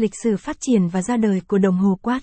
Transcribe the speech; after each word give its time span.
Lịch 0.00 0.14
sử 0.22 0.36
phát 0.36 0.56
triển 0.60 0.88
và 0.88 1.02
ra 1.02 1.16
đời 1.16 1.40
của 1.48 1.58
đồng 1.58 1.76
hồ 1.76 1.98
quát. 2.02 2.20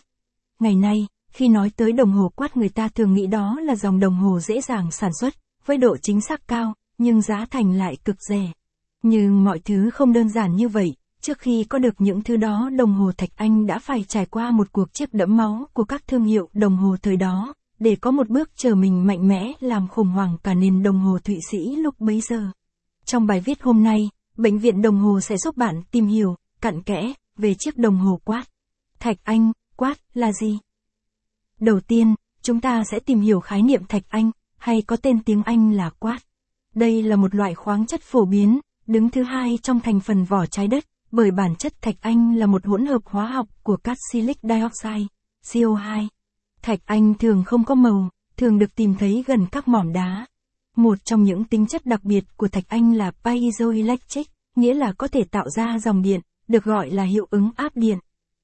Ngày 0.60 0.76
nay, 0.76 1.08
khi 1.31 1.48
nói 1.48 1.71
tới 1.75 1.92
đồng 1.92 2.11
hồ 2.11 2.31
quát 2.35 2.57
người 2.57 2.69
ta 2.69 2.88
thường 2.88 3.13
nghĩ 3.13 3.27
đó 3.27 3.59
là 3.63 3.75
dòng 3.75 4.00
đồng 4.00 4.15
hồ 4.15 4.39
dễ 4.39 4.61
dàng 4.61 4.92
sản 4.92 5.11
xuất, 5.19 5.33
với 5.65 5.77
độ 5.77 5.98
chính 5.98 6.21
xác 6.21 6.48
cao, 6.48 6.74
nhưng 6.98 7.21
giá 7.21 7.45
thành 7.50 7.71
lại 7.71 7.98
cực 8.05 8.16
rẻ. 8.29 8.52
Nhưng 9.04 9.43
mọi 9.43 9.59
thứ 9.59 9.89
không 9.89 10.13
đơn 10.13 10.29
giản 10.29 10.55
như 10.55 10.68
vậy, 10.68 10.93
trước 11.21 11.39
khi 11.39 11.63
có 11.63 11.79
được 11.79 12.02
những 12.02 12.23
thứ 12.23 12.38
đó 12.38 12.70
đồng 12.77 12.93
hồ 12.93 13.11
Thạch 13.18 13.29
Anh 13.36 13.66
đã 13.66 13.80
phải 13.80 14.05
trải 14.07 14.25
qua 14.25 14.52
một 14.52 14.71
cuộc 14.71 14.94
chiếc 14.94 15.14
đẫm 15.14 15.38
máu 15.38 15.68
của 15.73 15.84
các 15.84 16.07
thương 16.07 16.23
hiệu 16.23 16.50
đồng 16.54 16.78
hồ 16.78 16.96
thời 17.02 17.18
đó, 17.18 17.54
để 17.80 17.96
có 17.96 18.12
một 18.12 18.30
bước 18.30 18.50
chờ 18.55 18.75
mình 18.75 19.07
mạnh 19.07 19.28
mẽ 19.28 19.54
làm 19.59 19.88
khủng 19.88 20.09
hoảng 20.09 20.38
cả 20.44 20.54
nền 20.54 20.84
đồng 20.84 21.00
hồ 21.00 21.20
Thụy 21.23 21.39
Sĩ 21.52 21.75
lúc 21.75 21.96
bấy 22.00 22.21
giờ. 22.21 22.52
Trong 23.05 23.25
bài 23.25 23.41
viết 23.46 23.62
hôm 23.62 23.84
nay, 23.84 24.09
Bệnh 24.38 24.57
viện 24.57 24.82
đồng 24.82 24.98
hồ 24.98 25.20
sẽ 25.21 25.38
giúp 25.38 25.57
bạn 25.57 25.82
tìm 25.91 26.07
hiểu, 26.07 26.36
cặn 26.62 26.84
kẽ, 26.84 27.14
về 27.38 27.54
chiếc 27.59 27.77
đồng 27.77 27.97
hồ 27.97 28.19
quát. 28.23 28.45
Thạch 28.99 29.17
Anh, 29.23 29.51
quát 29.75 29.98
là 30.13 30.31
gì? 30.34 30.59
Đầu 31.59 31.79
tiên, 31.79 32.16
chúng 32.41 32.62
ta 32.62 32.84
sẽ 32.91 32.99
tìm 32.99 33.20
hiểu 33.20 33.39
khái 33.39 33.62
niệm 33.62 33.85
thạch 33.85 34.03
anh, 34.09 34.31
hay 34.57 34.81
có 34.81 34.95
tên 34.95 35.23
tiếng 35.23 35.43
Anh 35.43 35.71
là 35.71 35.89
quát. 35.89 36.20
Đây 36.76 37.03
là 37.03 37.15
một 37.15 37.35
loại 37.35 37.55
khoáng 37.55 37.85
chất 37.85 38.02
phổ 38.02 38.26
biến, 38.26 38.59
đứng 38.88 39.09
thứ 39.09 39.23
hai 39.23 39.59
trong 39.63 39.79
thành 39.79 39.99
phần 39.99 40.23
vỏ 40.23 40.45
trái 40.45 40.67
đất, 40.67 40.85
bởi 41.12 41.31
bản 41.31 41.55
chất 41.55 41.81
thạch 41.81 41.95
anh 42.02 42.35
là 42.35 42.45
một 42.45 42.65
hỗn 42.65 42.85
hợp 42.85 43.02
hóa 43.05 43.27
học 43.27 43.48
của 43.63 43.77
carboxylic 43.77 44.38
dioxide, 44.43 45.07
CO2. 45.43 46.07
Thạch 46.62 46.79
anh 46.85 47.13
thường 47.13 47.43
không 47.43 47.63
có 47.63 47.76
màu, 47.76 48.09
thường 48.38 48.59
được 48.59 48.76
tìm 48.76 48.95
thấy 48.95 49.23
gần 49.27 49.45
các 49.51 49.67
mỏm 49.67 49.93
đá. 49.93 50.26
Một 50.76 50.98
trong 51.05 51.23
những 51.23 51.43
tính 51.43 51.67
chất 51.67 51.85
đặc 51.85 52.04
biệt 52.04 52.23
của 52.38 52.48
thạch 52.48 52.67
anh 52.67 52.93
là 52.93 53.12
piezoelectric, 53.23 54.23
nghĩa 54.55 54.73
là 54.73 54.93
có 54.98 55.07
thể 55.07 55.23
tạo 55.23 55.49
ra 55.49 55.79
dòng 55.79 56.01
điện, 56.01 56.21
được 56.47 56.63
gọi 56.63 56.89
là 56.89 57.03
hiệu 57.03 57.27
ứng 57.29 57.49
áp 57.55 57.71
điện. 57.75 57.97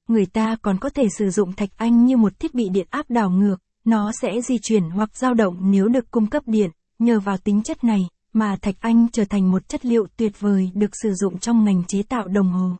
Người 0.08 0.26
ta 0.26 0.56
còn 0.62 0.78
có 0.78 0.88
thể 0.88 1.08
sử 1.18 1.30
dụng 1.30 1.52
thạch 1.52 1.70
anh 1.76 2.04
như 2.04 2.16
một 2.16 2.38
thiết 2.40 2.54
bị 2.54 2.68
điện 2.68 2.86
áp 2.90 3.10
đảo 3.10 3.30
ngược, 3.30 3.56
nó 3.84 4.12
sẽ 4.22 4.40
di 4.40 4.58
chuyển 4.62 4.90
hoặc 4.90 5.16
dao 5.16 5.34
động 5.34 5.56
nếu 5.60 5.88
được 5.88 6.10
cung 6.10 6.26
cấp 6.26 6.42
điện, 6.46 6.70
nhờ 6.98 7.20
vào 7.20 7.38
tính 7.38 7.62
chất 7.62 7.84
này, 7.84 8.08
mà 8.32 8.56
thạch 8.62 8.74
anh 8.80 9.06
trở 9.12 9.24
thành 9.24 9.50
một 9.50 9.68
chất 9.68 9.86
liệu 9.86 10.06
tuyệt 10.16 10.40
vời 10.40 10.70
được 10.74 10.90
sử 11.02 11.14
dụng 11.14 11.38
trong 11.38 11.64
ngành 11.64 11.84
chế 11.84 12.02
tạo 12.02 12.28
đồng 12.28 12.50
hồ. 12.50 12.70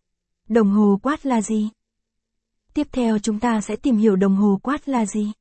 Đồng 0.48 0.70
hồ 0.70 0.98
quát 1.02 1.26
là 1.26 1.42
gì? 1.42 1.68
Tiếp 2.74 2.88
theo 2.92 3.18
chúng 3.18 3.40
ta 3.40 3.60
sẽ 3.60 3.76
tìm 3.76 3.96
hiểu 3.96 4.16
đồng 4.16 4.36
hồ 4.36 4.60
quát 4.62 4.88
là 4.88 5.06
gì. 5.06 5.32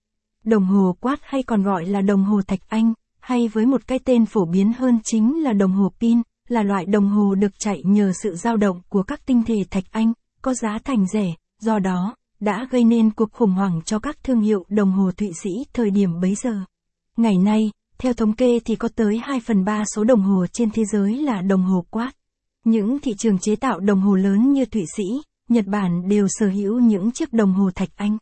Đồng 0.43 0.65
hồ 0.65 0.95
quát 0.99 1.19
hay 1.21 1.43
còn 1.43 1.63
gọi 1.63 1.85
là 1.85 2.01
đồng 2.01 2.23
hồ 2.23 2.41
thạch 2.41 2.69
anh, 2.69 2.93
hay 3.19 3.47
với 3.47 3.65
một 3.65 3.87
cái 3.87 3.99
tên 3.99 4.25
phổ 4.25 4.45
biến 4.45 4.73
hơn 4.73 4.99
chính 5.03 5.43
là 5.43 5.53
đồng 5.53 5.71
hồ 5.71 5.93
pin, 5.99 6.21
là 6.47 6.63
loại 6.63 6.85
đồng 6.85 7.09
hồ 7.09 7.35
được 7.35 7.59
chạy 7.59 7.81
nhờ 7.85 8.11
sự 8.23 8.35
dao 8.35 8.57
động 8.57 8.81
của 8.89 9.03
các 9.03 9.25
tinh 9.25 9.43
thể 9.43 9.63
thạch 9.69 9.83
anh, 9.91 10.13
có 10.41 10.53
giá 10.53 10.79
thành 10.83 11.07
rẻ, 11.07 11.33
do 11.59 11.79
đó, 11.79 12.15
đã 12.39 12.67
gây 12.71 12.83
nên 12.83 13.11
cuộc 13.11 13.31
khủng 13.31 13.51
hoảng 13.51 13.81
cho 13.85 13.99
các 13.99 14.23
thương 14.23 14.41
hiệu 14.41 14.65
đồng 14.69 14.91
hồ 14.91 15.11
Thụy 15.11 15.31
Sĩ 15.43 15.49
thời 15.73 15.91
điểm 15.91 16.19
bấy 16.21 16.35
giờ. 16.35 16.59
Ngày 17.17 17.37
nay, 17.37 17.71
theo 17.97 18.13
thống 18.13 18.33
kê 18.33 18.59
thì 18.65 18.75
có 18.75 18.89
tới 18.95 19.17
2 19.23 19.39
phần 19.39 19.63
3 19.65 19.83
số 19.95 20.03
đồng 20.03 20.21
hồ 20.21 20.45
trên 20.53 20.71
thế 20.71 20.83
giới 20.85 21.17
là 21.17 21.41
đồng 21.41 21.63
hồ 21.63 21.85
quát. 21.89 22.11
Những 22.65 22.99
thị 22.99 23.13
trường 23.17 23.39
chế 23.39 23.55
tạo 23.55 23.79
đồng 23.79 24.01
hồ 24.01 24.15
lớn 24.15 24.51
như 24.51 24.65
Thụy 24.65 24.83
Sĩ, 24.97 25.03
Nhật 25.49 25.65
Bản 25.65 26.09
đều 26.09 26.27
sở 26.29 26.47
hữu 26.47 26.79
những 26.79 27.11
chiếc 27.11 27.33
đồng 27.33 27.53
hồ 27.53 27.69
thạch 27.75 27.89
anh. 27.95 28.17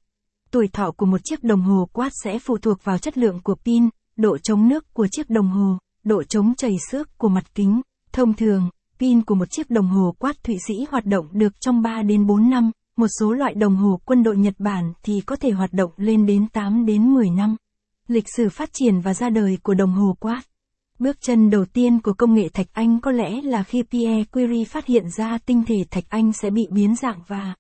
Tuổi 0.52 0.68
thọ 0.68 0.92
của 0.92 1.06
một 1.06 1.18
chiếc 1.24 1.44
đồng 1.44 1.62
hồ 1.62 1.90
quát 1.94 2.10
sẽ 2.24 2.40
phụ 2.40 2.58
thuộc 2.58 2.84
vào 2.84 2.98
chất 2.98 3.18
lượng 3.18 3.40
của 3.44 3.56
pin, 3.56 3.90
độ 4.16 4.38
chống 4.38 4.68
nước 4.68 4.94
của 4.94 5.08
chiếc 5.12 5.30
đồng 5.30 5.48
hồ, 5.48 5.78
độ 6.04 6.24
chống 6.24 6.56
chảy 6.56 6.76
xước 6.92 7.18
của 7.18 7.30
mặt 7.30 7.56
kính. 7.56 7.82
Thông 8.14 8.34
thường, 8.34 8.70
pin 9.00 9.22
của 9.22 9.36
một 9.36 9.52
chiếc 9.52 9.70
đồng 9.70 9.88
hồ 9.88 10.16
quát 10.20 10.44
Thụy 10.44 10.58
Sĩ 10.68 10.74
hoạt 10.90 11.06
động 11.06 11.28
được 11.32 11.54
trong 11.62 11.82
3 11.82 12.04
đến 12.04 12.26
4 12.26 12.50
năm, 12.50 12.72
một 12.98 13.08
số 13.20 13.32
loại 13.32 13.54
đồng 13.54 13.76
hồ 13.76 14.00
quân 14.06 14.24
đội 14.24 14.38
Nhật 14.38 14.54
Bản 14.60 14.94
thì 15.04 15.22
có 15.22 15.36
thể 15.36 15.52
hoạt 15.52 15.74
động 15.74 15.92
lên 15.98 16.26
đến 16.26 16.48
8 16.48 16.86
đến 16.86 17.14
10 17.14 17.30
năm. 17.30 17.56
Lịch 18.08 18.26
sử 18.36 18.50
phát 18.50 18.70
triển 18.74 19.00
và 19.00 19.14
ra 19.14 19.30
đời 19.30 19.58
của 19.64 19.74
đồng 19.74 19.92
hồ 19.92 20.16
quát. 20.20 20.42
Bước 21.00 21.22
chân 21.22 21.50
đầu 21.50 21.66
tiên 21.66 22.00
của 22.02 22.14
công 22.14 22.34
nghệ 22.34 22.50
thạch 22.50 22.68
anh 22.74 23.02
có 23.02 23.12
lẽ 23.12 23.42
là 23.42 23.64
khi 23.64 23.84
Pierre 23.84 24.24
Curie 24.24 24.66
phát 24.66 24.86
hiện 24.86 25.10
ra 25.18 25.38
tinh 25.46 25.64
thể 25.68 25.76
thạch 25.92 26.10
anh 26.10 26.34
sẽ 26.34 26.50
bị 26.50 26.68
biến 26.72 26.96
dạng 26.96 27.20
và 27.28 27.56